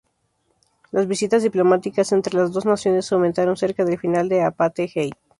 Las 0.89 1.05
visitas 1.07 1.43
diplomáticas 1.43 2.11
entre 2.11 2.35
las 2.35 2.51
dos 2.51 2.65
naciones 2.65 3.11
aumentaron 3.11 3.55
cerca 3.55 3.85
del 3.85 3.99
final 3.99 4.29
del 4.29 4.41
apartheid. 4.41 5.11